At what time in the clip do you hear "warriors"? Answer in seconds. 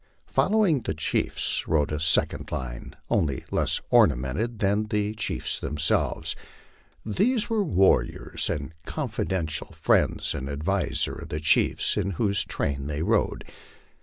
7.63-8.49